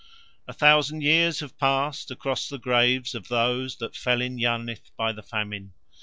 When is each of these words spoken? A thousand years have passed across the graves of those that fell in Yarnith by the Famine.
A 0.47 0.53
thousand 0.53 1.03
years 1.03 1.41
have 1.41 1.59
passed 1.59 2.09
across 2.09 2.49
the 2.49 2.57
graves 2.57 3.13
of 3.13 3.27
those 3.27 3.75
that 3.75 3.95
fell 3.95 4.19
in 4.19 4.39
Yarnith 4.39 4.89
by 4.97 5.11
the 5.11 5.21
Famine. 5.21 5.73